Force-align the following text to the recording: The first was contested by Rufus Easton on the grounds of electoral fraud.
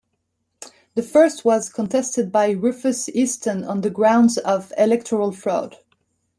The 0.95 1.03
first 1.03 1.45
was 1.45 1.69
contested 1.71 2.31
by 2.31 2.49
Rufus 2.53 3.07
Easton 3.09 3.63
on 3.63 3.81
the 3.81 3.91
grounds 3.91 4.39
of 4.39 4.73
electoral 4.75 5.31
fraud. 5.31 5.77